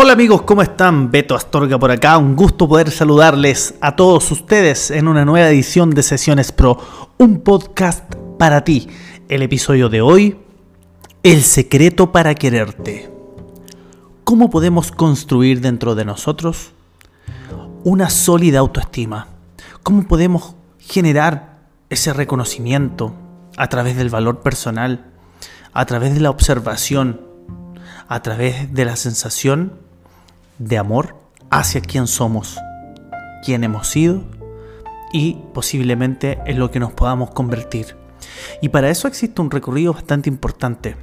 Hola 0.00 0.12
amigos, 0.12 0.42
¿cómo 0.42 0.62
están? 0.62 1.10
Beto 1.10 1.34
Astorga 1.34 1.76
por 1.76 1.90
acá. 1.90 2.18
Un 2.18 2.36
gusto 2.36 2.68
poder 2.68 2.88
saludarles 2.92 3.74
a 3.80 3.96
todos 3.96 4.30
ustedes 4.30 4.92
en 4.92 5.08
una 5.08 5.24
nueva 5.24 5.48
edición 5.48 5.90
de 5.90 6.04
Sesiones 6.04 6.52
Pro, 6.52 6.78
un 7.18 7.40
podcast 7.40 8.04
para 8.38 8.62
ti. 8.62 8.88
El 9.28 9.42
episodio 9.42 9.88
de 9.88 10.00
hoy, 10.00 10.38
El 11.24 11.42
secreto 11.42 12.12
para 12.12 12.36
quererte. 12.36 13.10
¿Cómo 14.22 14.50
podemos 14.50 14.92
construir 14.92 15.60
dentro 15.60 15.96
de 15.96 16.04
nosotros 16.04 16.70
una 17.82 18.08
sólida 18.08 18.60
autoestima? 18.60 19.26
¿Cómo 19.82 20.06
podemos 20.06 20.54
generar 20.78 21.58
ese 21.90 22.12
reconocimiento 22.12 23.14
a 23.56 23.68
través 23.68 23.96
del 23.96 24.10
valor 24.10 24.42
personal, 24.42 25.10
a 25.72 25.84
través 25.86 26.14
de 26.14 26.20
la 26.20 26.30
observación, 26.30 27.20
a 28.06 28.22
través 28.22 28.72
de 28.72 28.84
la 28.84 28.94
sensación 28.94 29.87
de 30.58 30.78
amor 30.78 31.16
hacia 31.50 31.80
quien 31.80 32.06
somos, 32.06 32.58
quién 33.44 33.64
hemos 33.64 33.88
sido 33.88 34.24
y 35.12 35.38
posiblemente 35.54 36.38
en 36.46 36.58
lo 36.58 36.70
que 36.70 36.80
nos 36.80 36.92
podamos 36.92 37.30
convertir. 37.30 37.96
Y 38.60 38.68
para 38.68 38.90
eso 38.90 39.08
existe 39.08 39.40
un 39.40 39.50
recorrido 39.50 39.92
bastante 39.92 40.28
importante. 40.28 40.96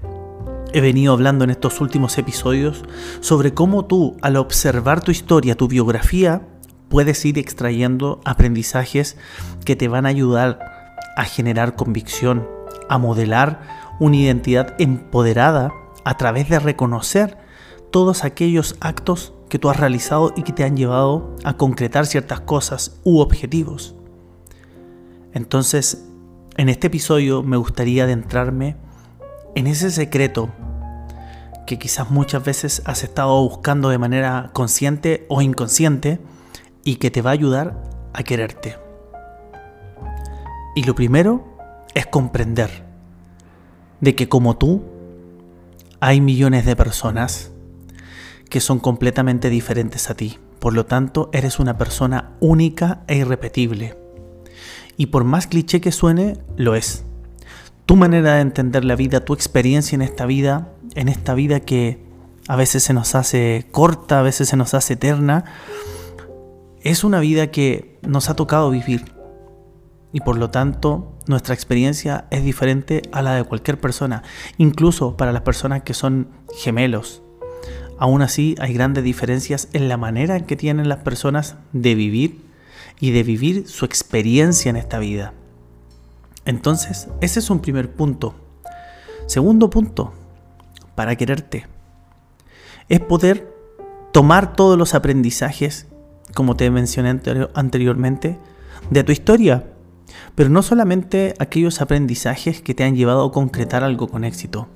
He 0.73 0.81
venido 0.81 1.13
hablando 1.13 1.43
en 1.43 1.51
estos 1.51 1.79
últimos 1.79 2.17
episodios 2.17 2.83
sobre 3.21 3.53
cómo 3.53 3.85
tú, 3.85 4.17
al 4.21 4.35
observar 4.35 5.01
tu 5.01 5.11
historia, 5.11 5.55
tu 5.55 5.67
biografía, 5.67 6.41
puedes 6.89 7.23
ir 7.25 7.39
extrayendo 7.39 8.19
aprendizajes 8.25 9.17
que 9.63 9.75
te 9.75 9.87
van 9.87 10.05
a 10.05 10.09
ayudar 10.09 10.59
a 11.15 11.23
generar 11.23 11.75
convicción, 11.75 12.47
a 12.89 12.97
modelar 12.97 13.61
una 13.99 14.17
identidad 14.17 14.75
empoderada 14.77 15.71
a 16.03 16.17
través 16.17 16.49
de 16.49 16.59
reconocer 16.59 17.37
todos 17.95 18.25
aquellos 18.25 18.75
actos 18.81 19.31
que 19.47 19.57
tú 19.57 19.69
has 19.69 19.79
realizado 19.79 20.33
y 20.35 20.43
que 20.43 20.51
te 20.51 20.65
han 20.65 20.75
llevado 20.75 21.33
a 21.45 21.55
concretar 21.55 22.05
ciertas 22.05 22.41
cosas 22.41 22.99
u 23.05 23.19
objetivos. 23.19 23.95
Entonces, 25.31 26.03
en 26.57 26.67
este 26.67 26.87
episodio 26.87 27.41
me 27.41 27.55
gustaría 27.55 28.03
adentrarme 28.03 28.75
en 29.55 29.67
ese 29.67 29.91
secreto 29.91 30.49
que 31.65 31.79
quizás 31.79 32.11
muchas 32.11 32.43
veces 32.43 32.81
has 32.83 33.01
estado 33.05 33.41
buscando 33.41 33.87
de 33.87 33.97
manera 33.97 34.49
consciente 34.51 35.25
o 35.29 35.41
inconsciente 35.41 36.19
y 36.83 36.97
que 36.97 37.11
te 37.11 37.21
va 37.21 37.29
a 37.29 37.33
ayudar 37.33 37.81
a 38.11 38.23
quererte. 38.23 38.77
Y 40.75 40.83
lo 40.83 40.95
primero 40.95 41.45
es 41.93 42.05
comprender 42.07 42.71
de 44.01 44.15
que 44.15 44.27
como 44.27 44.57
tú 44.57 44.83
hay 46.01 46.19
millones 46.19 46.65
de 46.65 46.75
personas 46.75 47.53
que 48.55 48.61
son 48.61 48.79
completamente 48.79 49.49
diferentes 49.49 50.09
a 50.09 50.15
ti. 50.15 50.39
Por 50.59 50.71
lo 50.71 50.85
tanto, 50.85 51.29
eres 51.33 51.59
una 51.59 51.77
persona 51.77 52.37
única 52.39 53.01
e 53.05 53.17
irrepetible. 53.17 53.97
Y 54.95 55.07
por 55.07 55.25
más 55.25 55.45
cliché 55.47 55.81
que 55.81 55.91
suene, 55.91 56.37
lo 56.55 56.73
es. 56.73 57.03
Tu 57.85 57.97
manera 57.97 58.35
de 58.35 58.39
entender 58.39 58.85
la 58.85 58.95
vida, 58.95 59.25
tu 59.25 59.33
experiencia 59.33 59.97
en 59.97 60.01
esta 60.01 60.25
vida, 60.25 60.71
en 60.93 61.09
esta 61.09 61.33
vida 61.33 61.59
que 61.59 62.01
a 62.47 62.55
veces 62.55 62.81
se 62.81 62.93
nos 62.93 63.13
hace 63.13 63.67
corta, 63.73 64.21
a 64.21 64.23
veces 64.23 64.47
se 64.47 64.55
nos 64.55 64.73
hace 64.73 64.93
eterna, 64.93 65.43
es 66.81 67.03
una 67.03 67.19
vida 67.19 67.47
que 67.47 67.99
nos 68.03 68.29
ha 68.29 68.37
tocado 68.37 68.69
vivir. 68.71 69.03
Y 70.13 70.21
por 70.21 70.37
lo 70.37 70.49
tanto, 70.49 71.19
nuestra 71.27 71.53
experiencia 71.53 72.27
es 72.31 72.45
diferente 72.45 73.01
a 73.11 73.21
la 73.21 73.35
de 73.35 73.43
cualquier 73.43 73.81
persona, 73.81 74.23
incluso 74.57 75.17
para 75.17 75.33
las 75.33 75.41
personas 75.41 75.83
que 75.83 75.93
son 75.93 76.29
gemelos, 76.57 77.21
Aún 77.97 78.21
así, 78.21 78.55
hay 78.59 78.73
grandes 78.73 79.03
diferencias 79.03 79.69
en 79.73 79.87
la 79.87 79.97
manera 79.97 80.35
en 80.35 80.45
que 80.45 80.55
tienen 80.55 80.89
las 80.89 80.99
personas 80.99 81.55
de 81.71 81.95
vivir 81.95 82.45
y 82.99 83.11
de 83.11 83.23
vivir 83.23 83.67
su 83.67 83.85
experiencia 83.85 84.69
en 84.69 84.75
esta 84.75 84.99
vida. 84.99 85.33
Entonces, 86.45 87.07
ese 87.21 87.39
es 87.39 87.49
un 87.49 87.59
primer 87.59 87.91
punto. 87.91 88.35
Segundo 89.27 89.69
punto, 89.69 90.13
para 90.93 91.15
quererte, 91.15 91.67
es 92.89 92.99
poder 92.99 93.53
tomar 94.11 94.55
todos 94.55 94.77
los 94.77 94.93
aprendizajes, 94.93 95.87
como 96.33 96.55
te 96.55 96.69
mencioné 96.69 97.19
anteriormente, 97.53 98.37
de 98.89 99.03
tu 99.03 99.11
historia, 99.11 99.65
pero 100.35 100.49
no 100.49 100.61
solamente 100.61 101.33
aquellos 101.39 101.81
aprendizajes 101.81 102.61
que 102.61 102.75
te 102.75 102.83
han 102.83 102.95
llevado 102.95 103.25
a 103.25 103.31
concretar 103.31 103.83
algo 103.83 104.07
con 104.07 104.23
éxito, 104.23 104.67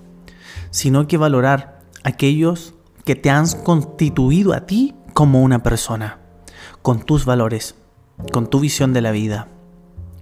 sino 0.71 1.07
que 1.07 1.17
valorar 1.17 1.81
aquellos 2.03 2.73
que 3.05 3.15
te 3.15 3.29
han 3.29 3.47
constituido 3.63 4.53
a 4.53 4.65
ti 4.65 4.95
como 5.13 5.41
una 5.41 5.63
persona, 5.63 6.19
con 6.81 7.01
tus 7.01 7.25
valores, 7.25 7.75
con 8.31 8.49
tu 8.49 8.59
visión 8.59 8.93
de 8.93 9.01
la 9.01 9.11
vida, 9.11 9.47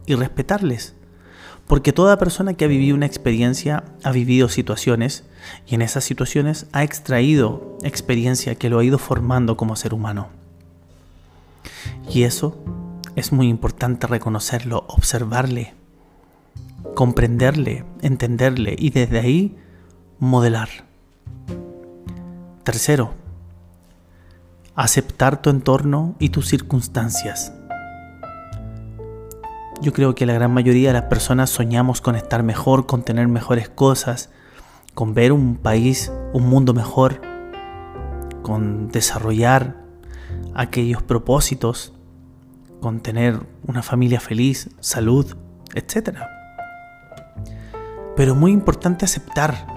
y 0.05 0.15
respetarles. 0.15 0.95
Porque 1.67 1.91
toda 1.91 2.17
persona 2.17 2.53
que 2.53 2.65
ha 2.65 2.69
vivido 2.69 2.95
una 2.95 3.05
experiencia 3.05 3.83
ha 4.03 4.11
vivido 4.11 4.47
situaciones 4.47 5.25
y 5.67 5.75
en 5.75 5.81
esas 5.81 6.05
situaciones 6.05 6.67
ha 6.71 6.83
extraído 6.83 7.77
experiencia 7.83 8.55
que 8.55 8.69
lo 8.69 8.79
ha 8.79 8.85
ido 8.85 8.97
formando 8.97 9.57
como 9.57 9.75
ser 9.75 9.93
humano. 9.93 10.29
Y 12.09 12.23
eso 12.23 12.57
es 13.17 13.33
muy 13.33 13.49
importante 13.49 14.07
reconocerlo, 14.07 14.85
observarle, 14.87 15.73
comprenderle, 16.95 17.83
entenderle 18.01 18.75
y 18.77 18.91
desde 18.91 19.19
ahí 19.19 19.57
modelar. 20.19 20.69
Tercero, 22.67 23.13
aceptar 24.75 25.41
tu 25.41 25.49
entorno 25.49 26.15
y 26.19 26.31
tus 26.31 26.49
circunstancias. 26.49 27.53
Yo 29.81 29.93
creo 29.93 30.15
que 30.15 30.25
la 30.25 30.33
gran 30.33 30.53
mayoría 30.53 30.89
de 30.89 30.99
las 30.99 31.03
personas 31.03 31.49
soñamos 31.49 32.01
con 32.01 32.17
estar 32.17 32.43
mejor, 32.43 32.85
con 32.85 33.03
tener 33.03 33.29
mejores 33.29 33.69
cosas, 33.69 34.31
con 34.93 35.13
ver 35.13 35.31
un 35.31 35.55
país, 35.55 36.11
un 36.33 36.49
mundo 36.49 36.73
mejor, 36.73 37.21
con 38.41 38.89
desarrollar 38.89 39.77
aquellos 40.53 41.01
propósitos, 41.01 41.93
con 42.81 42.99
tener 42.99 43.39
una 43.65 43.81
familia 43.81 44.19
feliz, 44.19 44.71
salud, 44.81 45.37
etc. 45.73 46.17
Pero 48.17 48.33
es 48.33 48.37
muy 48.37 48.51
importante 48.51 49.05
aceptar 49.05 49.76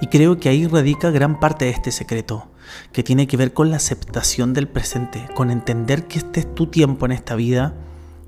y 0.00 0.06
creo 0.06 0.38
que 0.38 0.48
ahí 0.48 0.66
radica 0.66 1.10
gran 1.10 1.38
parte 1.40 1.66
de 1.66 1.72
este 1.72 1.92
secreto, 1.92 2.48
que 2.92 3.02
tiene 3.02 3.26
que 3.26 3.36
ver 3.36 3.52
con 3.52 3.70
la 3.70 3.76
aceptación 3.76 4.54
del 4.54 4.68
presente, 4.68 5.28
con 5.34 5.50
entender 5.50 6.06
que 6.06 6.18
este 6.18 6.40
es 6.40 6.54
tu 6.54 6.68
tiempo 6.68 7.06
en 7.06 7.12
esta 7.12 7.34
vida, 7.34 7.74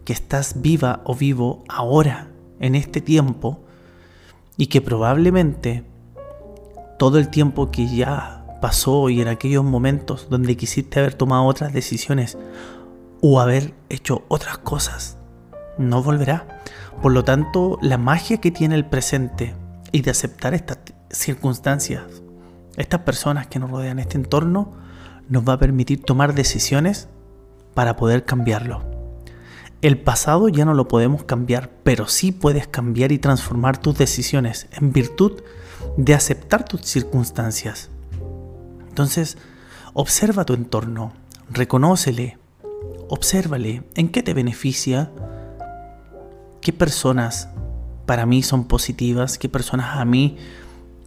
que 0.04 0.12
estás 0.12 0.60
viva 0.60 1.00
o 1.04 1.14
vivo 1.14 1.64
ahora, 1.68 2.28
en 2.60 2.74
este 2.74 3.00
tiempo, 3.00 3.64
y 4.56 4.66
que 4.66 4.80
probablemente 4.80 5.84
todo 6.98 7.18
el 7.18 7.28
tiempo 7.28 7.70
que 7.70 7.88
ya 7.88 8.44
pasó 8.60 9.08
y 9.08 9.20
en 9.20 9.28
aquellos 9.28 9.64
momentos 9.64 10.28
donde 10.30 10.56
quisiste 10.56 11.00
haber 11.00 11.14
tomado 11.14 11.44
otras 11.44 11.72
decisiones 11.72 12.38
o 13.20 13.40
haber 13.40 13.74
hecho 13.88 14.24
otras 14.28 14.58
cosas, 14.58 15.16
no 15.78 16.02
volverá. 16.02 16.60
Por 17.00 17.12
lo 17.12 17.24
tanto, 17.24 17.78
la 17.82 17.98
magia 17.98 18.40
que 18.40 18.50
tiene 18.50 18.74
el 18.74 18.84
presente 18.84 19.54
y 19.90 20.02
de 20.02 20.10
aceptar 20.10 20.54
esta 20.54 20.76
circunstancias, 21.12 22.02
estas 22.76 23.00
personas 23.00 23.46
que 23.46 23.58
nos 23.58 23.70
rodean, 23.70 23.98
este 23.98 24.16
entorno, 24.16 24.72
nos 25.28 25.48
va 25.48 25.54
a 25.54 25.58
permitir 25.58 26.02
tomar 26.02 26.34
decisiones 26.34 27.08
para 27.74 27.96
poder 27.96 28.24
cambiarlo. 28.24 28.82
El 29.82 29.98
pasado 30.00 30.48
ya 30.48 30.64
no 30.64 30.74
lo 30.74 30.88
podemos 30.88 31.24
cambiar, 31.24 31.70
pero 31.82 32.06
sí 32.06 32.32
puedes 32.32 32.68
cambiar 32.68 33.12
y 33.12 33.18
transformar 33.18 33.78
tus 33.78 33.98
decisiones 33.98 34.68
en 34.72 34.92
virtud 34.92 35.42
de 35.96 36.14
aceptar 36.14 36.64
tus 36.64 36.82
circunstancias. 36.82 37.90
Entonces, 38.88 39.38
observa 39.92 40.44
tu 40.44 40.54
entorno, 40.54 41.12
reconócele, 41.50 42.38
obsérvale 43.08 43.82
en 43.94 44.08
qué 44.10 44.22
te 44.22 44.34
beneficia, 44.34 45.10
qué 46.60 46.72
personas 46.72 47.48
para 48.06 48.24
mí 48.26 48.42
son 48.42 48.64
positivas, 48.64 49.38
qué 49.38 49.48
personas 49.48 49.96
a 49.96 50.04
mí 50.04 50.36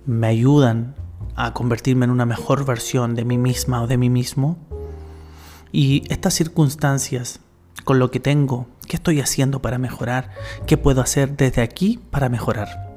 me 0.05 0.27
ayudan 0.27 0.95
a 1.35 1.53
convertirme 1.53 2.05
en 2.05 2.11
una 2.11 2.25
mejor 2.25 2.65
versión 2.65 3.15
de 3.15 3.25
mí 3.25 3.37
misma 3.37 3.81
o 3.81 3.87
de 3.87 3.97
mí 3.97 4.09
mismo. 4.09 4.57
Y 5.71 6.03
estas 6.09 6.33
circunstancias, 6.33 7.39
con 7.83 7.99
lo 7.99 8.11
que 8.11 8.19
tengo, 8.19 8.67
¿qué 8.87 8.95
estoy 8.95 9.19
haciendo 9.19 9.61
para 9.61 9.77
mejorar? 9.77 10.31
¿Qué 10.67 10.77
puedo 10.77 11.01
hacer 11.01 11.35
desde 11.35 11.61
aquí 11.61 11.99
para 12.11 12.29
mejorar? 12.29 12.93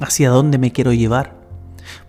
¿Hacia 0.00 0.30
dónde 0.30 0.58
me 0.58 0.72
quiero 0.72 0.92
llevar? 0.92 1.36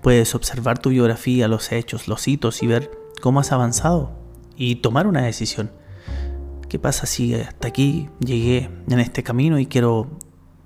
Puedes 0.02 0.34
observar 0.34 0.80
tu 0.80 0.90
biografía, 0.90 1.48
los 1.48 1.72
hechos, 1.72 2.08
los 2.08 2.28
hitos 2.28 2.64
y 2.64 2.68
ver 2.68 2.90
cómo 3.22 3.42
has 3.42 3.52
avanzado 3.52 4.12
y 4.58 4.76
tomar 4.78 5.06
una 5.06 5.22
decisión. 5.22 5.70
¿Qué 6.70 6.80
pasa 6.80 7.06
si 7.06 7.36
hasta 7.36 7.68
aquí 7.68 8.10
llegué 8.20 8.70
en 8.90 9.00
este 9.00 9.22
camino 9.22 9.60
y 9.60 9.68
quiero 9.68 10.10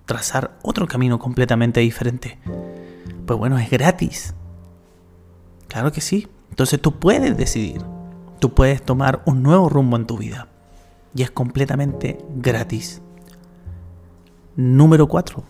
trazar 0.05 0.57
otro 0.61 0.87
camino 0.87 1.19
completamente 1.19 1.81
diferente? 1.81 2.39
Pues 3.29 3.37
bueno, 3.37 3.59
es 3.59 3.69
gratis. 3.69 4.33
Claro 5.67 5.91
que 5.91 6.01
sí. 6.01 6.27
Entonces 6.49 6.81
tú 6.81 6.93
puedes 6.93 7.37
decidir. 7.37 7.79
Tú 8.39 8.55
puedes 8.55 8.81
tomar 8.81 9.21
un 9.27 9.43
nuevo 9.43 9.69
rumbo 9.69 9.97
en 9.97 10.07
tu 10.07 10.17
vida. 10.17 10.47
Y 11.13 11.21
es 11.21 11.29
completamente 11.29 12.17
gratis. 12.33 13.03
Número 14.55 15.07
4. 15.07 15.43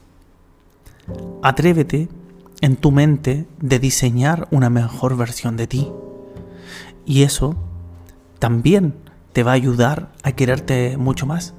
Atrévete 1.42 2.10
en 2.60 2.76
tu 2.76 2.92
mente 2.92 3.48
de 3.62 3.80
diseñar 3.80 4.50
una 4.52 4.70
mejor 4.70 5.16
versión 5.16 5.56
de 5.56 5.68
ti. 5.68 5.90
Y 7.06 7.24
eso 7.24 7.56
también 8.40 8.94
te 9.32 9.44
va 9.44 9.52
a 9.52 9.56
ayudar 9.56 10.12
a 10.24 10.34
quererte 10.34 10.98
mucho 10.98 11.26
más. 11.26 11.54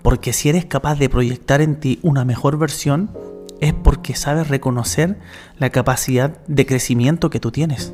Porque 0.00 0.32
si 0.32 0.48
eres 0.48 0.64
capaz 0.64 0.94
de 0.94 1.10
proyectar 1.10 1.60
en 1.60 1.78
ti 1.78 1.98
una 2.02 2.24
mejor 2.24 2.56
versión, 2.56 3.10
es 3.60 3.74
porque 3.74 4.14
sabes 4.14 4.48
reconocer 4.48 5.18
la 5.58 5.70
capacidad 5.70 6.38
de 6.46 6.66
crecimiento 6.66 7.30
que 7.30 7.40
tú 7.40 7.50
tienes. 7.50 7.92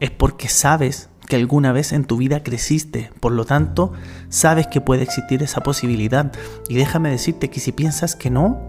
Es 0.00 0.10
porque 0.10 0.48
sabes 0.48 1.08
que 1.26 1.36
alguna 1.36 1.72
vez 1.72 1.92
en 1.92 2.04
tu 2.04 2.16
vida 2.16 2.42
creciste, 2.42 3.10
por 3.20 3.32
lo 3.32 3.44
tanto, 3.44 3.92
sabes 4.28 4.66
que 4.66 4.80
puede 4.80 5.02
existir 5.02 5.42
esa 5.42 5.62
posibilidad. 5.62 6.32
Y 6.68 6.76
déjame 6.76 7.10
decirte 7.10 7.50
que 7.50 7.60
si 7.60 7.72
piensas 7.72 8.16
que 8.16 8.30
no, 8.30 8.60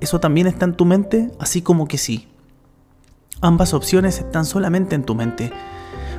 eso 0.00 0.20
también 0.20 0.46
está 0.46 0.64
en 0.64 0.74
tu 0.74 0.84
mente, 0.84 1.30
así 1.38 1.62
como 1.62 1.88
que 1.88 1.98
sí. 1.98 2.28
Ambas 3.40 3.74
opciones 3.74 4.18
están 4.18 4.44
solamente 4.44 4.94
en 4.94 5.04
tu 5.04 5.14
mente, 5.14 5.52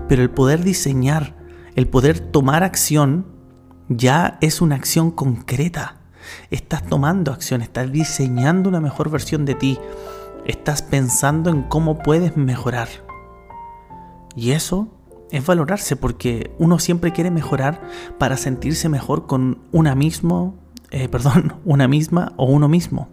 pero 0.08 0.22
el 0.22 0.30
poder 0.30 0.64
diseñar, 0.64 1.36
el 1.76 1.88
poder 1.88 2.20
tomar 2.20 2.64
acción, 2.64 3.26
ya 3.90 4.38
es 4.42 4.62
una 4.62 4.76
acción 4.76 5.12
concreta. 5.12 5.97
Estás 6.52 6.84
tomando 6.84 7.32
acción, 7.32 7.62
estás 7.62 7.92
diseñando 7.92 8.70
una 8.70 8.82
mejor 8.82 9.10
versión 9.10 9.46
de 9.46 9.56
ti, 9.56 9.80
estás 10.46 10.82
pensando 10.82 11.50
en 11.50 11.64
cómo 11.64 12.00
puedes 12.00 12.38
mejorar. 12.38 12.88
Y 14.36 14.52
eso 14.52 14.88
es 15.32 15.46
valorarse 15.46 15.96
porque 15.96 16.52
uno 16.58 16.80
siempre 16.80 17.12
quiere 17.12 17.32
mejorar 17.32 17.82
para 18.18 18.38
sentirse 18.38 18.90
mejor 18.90 19.28
con 19.28 19.60
una 19.72 19.96
mismo, 19.96 20.56
eh, 20.92 21.08
perdón, 21.12 21.56
una 21.66 21.88
misma 21.88 22.34
o 22.38 22.46
uno 22.46 22.70
mismo. 22.70 23.10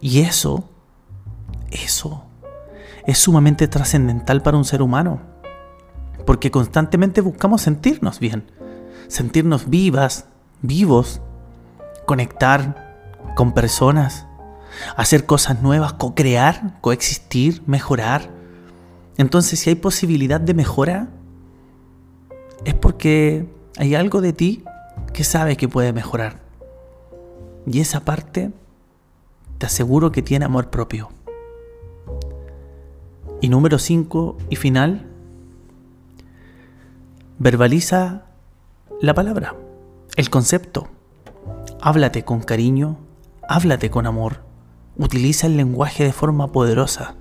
Y 0.00 0.20
eso, 0.20 0.68
eso 1.70 2.24
es 3.06 3.18
sumamente 3.18 3.68
trascendental 3.68 4.42
para 4.42 4.56
un 4.56 4.64
ser 4.64 4.82
humano. 4.82 5.20
Porque 6.26 6.50
constantemente 6.50 7.20
buscamos 7.22 7.62
sentirnos 7.62 8.20
bien, 8.20 8.50
sentirnos 9.08 9.68
vivas, 9.68 10.26
vivos, 10.62 11.20
conectar 12.10 13.22
con 13.36 13.54
personas, 13.54 14.26
hacer 14.96 15.26
cosas 15.26 15.62
nuevas, 15.62 15.92
co-crear, 15.92 16.80
coexistir, 16.80 17.62
mejorar. 17.66 18.28
Entonces, 19.16 19.60
si 19.60 19.70
hay 19.70 19.76
posibilidad 19.76 20.40
de 20.40 20.52
mejora, 20.52 21.08
es 22.64 22.74
porque 22.74 23.48
hay 23.78 23.94
algo 23.94 24.20
de 24.20 24.32
ti 24.32 24.64
que 25.12 25.22
sabe 25.22 25.56
que 25.56 25.68
puede 25.68 25.92
mejorar. 25.92 26.40
Y 27.64 27.78
esa 27.78 28.00
parte, 28.00 28.50
te 29.58 29.66
aseguro 29.66 30.10
que 30.10 30.22
tiene 30.22 30.46
amor 30.46 30.68
propio. 30.68 31.10
Y 33.40 33.50
número 33.50 33.78
5 33.78 34.36
y 34.48 34.56
final, 34.56 35.06
verbaliza 37.38 38.24
la 39.00 39.14
palabra, 39.14 39.54
el 40.16 40.28
concepto. 40.28 40.88
Háblate 41.82 42.26
con 42.26 42.40
cariño, 42.40 42.98
háblate 43.48 43.88
con 43.88 44.06
amor, 44.06 44.44
utiliza 44.98 45.46
el 45.46 45.56
lenguaje 45.56 46.04
de 46.04 46.12
forma 46.12 46.52
poderosa. 46.52 47.14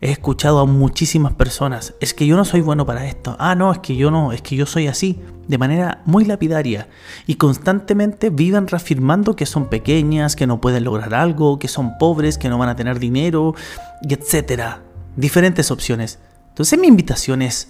He 0.00 0.10
escuchado 0.10 0.58
a 0.58 0.66
muchísimas 0.66 1.34
personas, 1.34 1.94
es 2.00 2.12
que 2.12 2.26
yo 2.26 2.36
no 2.36 2.44
soy 2.44 2.62
bueno 2.62 2.84
para 2.84 3.06
esto, 3.06 3.36
ah, 3.38 3.54
no, 3.54 3.70
es 3.70 3.78
que 3.78 3.94
yo 3.94 4.10
no, 4.10 4.32
es 4.32 4.42
que 4.42 4.56
yo 4.56 4.66
soy 4.66 4.88
así, 4.88 5.20
de 5.46 5.56
manera 5.56 6.02
muy 6.04 6.24
lapidaria, 6.24 6.88
y 7.28 7.36
constantemente 7.36 8.30
viven 8.30 8.66
reafirmando 8.66 9.36
que 9.36 9.46
son 9.46 9.68
pequeñas, 9.68 10.34
que 10.34 10.48
no 10.48 10.60
pueden 10.60 10.82
lograr 10.82 11.14
algo, 11.14 11.60
que 11.60 11.68
son 11.68 11.96
pobres, 11.96 12.38
que 12.38 12.48
no 12.48 12.58
van 12.58 12.70
a 12.70 12.76
tener 12.76 12.98
dinero, 12.98 13.54
y 14.02 14.14
etcétera. 14.14 14.82
Diferentes 15.14 15.70
opciones. 15.70 16.18
Entonces 16.48 16.76
mi 16.76 16.88
invitación 16.88 17.40
es, 17.40 17.68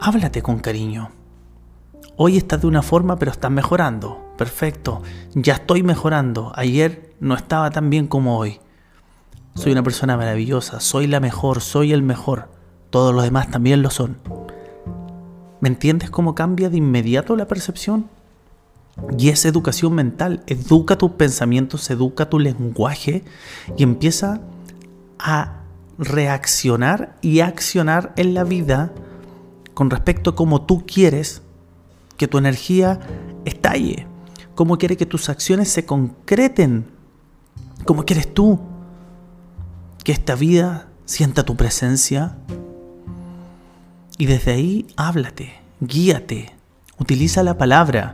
háblate 0.00 0.42
con 0.42 0.58
cariño. 0.58 1.12
Hoy 2.16 2.36
estás 2.36 2.60
de 2.60 2.66
una 2.66 2.82
forma, 2.82 3.16
pero 3.16 3.30
estás 3.30 3.50
mejorando. 3.50 4.34
Perfecto, 4.36 5.02
ya 5.34 5.54
estoy 5.54 5.82
mejorando, 5.82 6.52
ayer 6.54 7.14
no 7.20 7.34
estaba 7.34 7.70
tan 7.70 7.90
bien 7.90 8.06
como 8.06 8.38
hoy. 8.38 8.58
Soy 9.54 9.72
una 9.72 9.82
persona 9.82 10.16
maravillosa, 10.16 10.80
soy 10.80 11.06
la 11.06 11.20
mejor, 11.20 11.60
soy 11.60 11.92
el 11.92 12.02
mejor, 12.02 12.48
todos 12.88 13.14
los 13.14 13.24
demás 13.24 13.50
también 13.50 13.82
lo 13.82 13.90
son. 13.90 14.16
¿Me 15.60 15.68
entiendes 15.68 16.10
cómo 16.10 16.34
cambia 16.34 16.70
de 16.70 16.78
inmediato 16.78 17.36
la 17.36 17.46
percepción? 17.46 18.08
Y 19.18 19.28
es 19.28 19.44
educación 19.44 19.94
mental, 19.94 20.42
educa 20.46 20.96
tus 20.96 21.12
pensamientos, 21.12 21.90
educa 21.90 22.30
tu 22.30 22.38
lenguaje 22.38 23.24
y 23.76 23.82
empieza 23.82 24.40
a 25.18 25.64
reaccionar 25.98 27.16
y 27.20 27.40
accionar 27.40 28.14
en 28.16 28.32
la 28.32 28.44
vida 28.44 28.92
con 29.74 29.90
respecto 29.90 30.30
a 30.30 30.34
cómo 30.34 30.62
tú 30.62 30.84
quieres 30.86 31.42
que 32.20 32.28
tu 32.28 32.36
energía 32.36 33.00
estalle 33.46 34.06
cómo 34.60 34.76
quiere 34.76 34.98
que 34.98 35.06
tus 35.06 35.30
acciones 35.30 35.70
se 35.70 35.86
concreten, 35.86 36.84
cómo 37.86 38.04
quieres 38.04 38.34
tú 38.34 38.60
que 40.04 40.12
esta 40.12 40.34
vida 40.34 40.88
sienta 41.06 41.44
tu 41.44 41.56
presencia. 41.56 42.36
Y 44.18 44.26
desde 44.26 44.52
ahí 44.52 44.86
háblate, 44.98 45.54
guíate, 45.80 46.52
utiliza 46.98 47.42
la 47.42 47.56
palabra. 47.56 48.12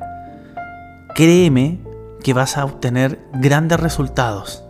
Créeme 1.17 1.81
que 2.23 2.33
vas 2.33 2.57
a 2.57 2.65
obtener 2.65 3.27
grandes 3.33 3.81
resultados. 3.81 4.63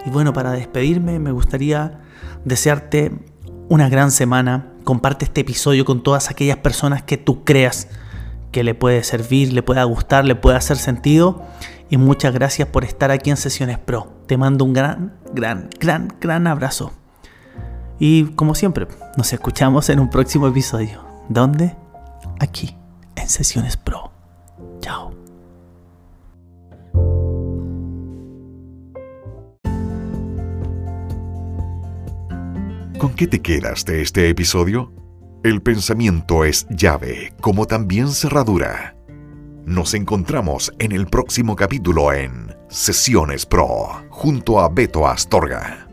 Y 0.05 0.11
bueno, 0.11 0.33
para 0.33 0.53
despedirme 0.53 1.19
me 1.19 1.33
gustaría 1.33 2.01
desearte 2.45 3.13
una 3.69 3.89
gran 3.89 4.11
semana. 4.11 4.73
Comparte 4.85 5.25
este 5.25 5.41
episodio 5.41 5.85
con 5.85 6.03
todas 6.03 6.31
aquellas 6.31 6.59
personas 6.59 7.03
que 7.03 7.17
tú 7.17 7.43
creas 7.43 7.89
que 8.53 8.63
le 8.63 8.75
puede 8.75 9.03
servir, 9.03 9.53
le 9.53 9.63
pueda 9.63 9.83
gustar, 9.85 10.25
le 10.25 10.35
pueda 10.35 10.59
hacer 10.59 10.77
sentido. 10.77 11.43
Y 11.91 11.97
muchas 11.97 12.35
gracias 12.35 12.69
por 12.69 12.85
estar 12.85 13.11
aquí 13.11 13.31
en 13.31 13.37
Sesiones 13.37 13.79
Pro. 13.79 14.13
Te 14.27 14.37
mando 14.37 14.65
un 14.65 14.73
gran, 14.73 15.15
gran, 15.37 15.69
gran, 15.79 16.17
gran 16.21 16.49
abrazo. 16.49 16.93
Y 18.01 18.25
como 18.35 18.57
siempre, 18.57 18.89
nos 19.17 19.33
escuchamos 19.33 19.89
en 19.91 20.01
un 20.01 20.11
próximo 20.11 20.49
episodio. 20.49 21.05
¿Dónde? 21.29 21.77
Aquí, 22.41 22.77
en 23.15 23.29
Sesiones 23.29 23.77
Pro. 23.77 24.11
Chao. 24.81 25.15
¿Con 32.99 33.15
qué 33.15 33.27
te 33.27 33.41
quedas 33.41 33.85
de 33.85 34.03
este 34.03 34.29
episodio? 34.31 34.93
El 35.45 35.63
pensamiento 35.63 36.45
es 36.45 36.67
llave, 36.71 37.35
como 37.41 37.67
también 37.67 38.09
cerradura. 38.09 38.97
Nos 39.67 39.95
encontramos 39.95 40.73
en 40.79 40.93
el 40.93 41.07
próximo 41.07 41.57
capítulo 41.57 42.13
en 42.13 42.56
Sesiones 42.69 43.47
Pro, 43.47 44.07
junto 44.11 44.59
a 44.61 44.69
Beto 44.69 45.07
Astorga. 45.07 45.86